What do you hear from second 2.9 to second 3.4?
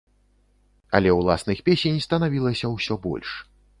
больш.